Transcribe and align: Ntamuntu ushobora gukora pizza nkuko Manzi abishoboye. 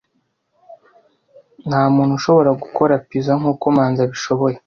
Ntamuntu 1.67 2.13
ushobora 2.19 2.51
gukora 2.63 2.93
pizza 3.07 3.33
nkuko 3.39 3.63
Manzi 3.75 3.99
abishoboye. 4.03 4.55